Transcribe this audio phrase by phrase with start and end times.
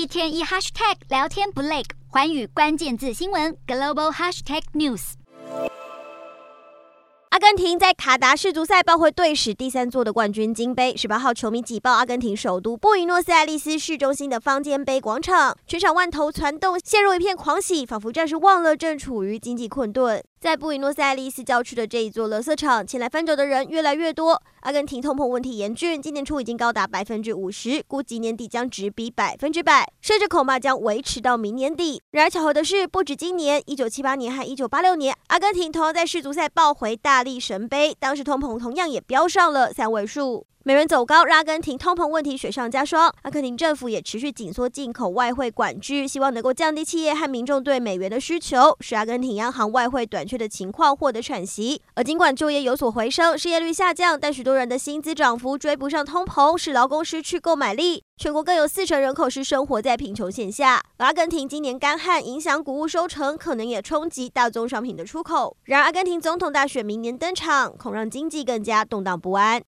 [0.00, 5.12] 一天一 hashtag 聊天不累，寰宇关键字新闻 global hashtag news。
[7.28, 10.96] 阿根廷在卡达世足赛抱回队史第三座的冠军金杯。
[10.96, 20.24] 十八号，球迷挤爆阿根廷首都布宜诺斯艾利斯市中心的方尖碑广场，全场万头攒动，陷入一片狂喜，仿佛暂时忘了正处于经济困顿。
[20.40, 24.40] 在布宜诺斯艾利斯郊区的这一座垃圾场，前来翻找的人越来越多。
[24.60, 32.00] 阿根廷通膨问题严峻，今年初已经高达百分之五十，估计年底将直逼百分之百，甚至恐怕将维持到明年底。
[32.12, 40.46] 然而巧合的是，不止今年，一九七八年和一九八六年，阿根廷同样在世足赛抱回大力神杯，当时通膨同样也飙上了三位数。
[40.62, 43.10] 美元走高，让阿根廷通膨问题雪上加霜。
[43.22, 51.80] 阿根廷政府也持续紧缩进口外汇管制，希望能够降低企业和民众对美元的需求，使阿根廷央行外汇短缺的情况获得喘息。
[51.94, 58.04] 而尽管就业有所回升，失业率下降，但许多人的薪资涨幅追不上通膨，使劳工失去购买力。
[58.18, 60.82] 全国更有四成人口是生活在贫穷线下。
[60.98, 65.56] 阿根廷今年干旱影响谷物收成，可能也冲击大宗商品的出口。
[65.64, 69.58] 然而，阿根廷总统大选明年登场，恐让经济更加动荡不安。